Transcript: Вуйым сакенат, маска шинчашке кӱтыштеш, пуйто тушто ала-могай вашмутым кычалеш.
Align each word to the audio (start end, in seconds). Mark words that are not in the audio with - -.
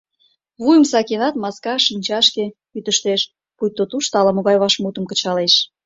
Вуйым 0.61 0.85
сакенат, 0.91 1.35
маска 1.43 1.73
шинчашке 1.85 2.45
кӱтыштеш, 2.71 3.21
пуйто 3.57 3.83
тушто 3.91 4.13
ала-могай 4.21 4.57
вашмутым 4.61 5.05
кычалеш. 5.07 5.53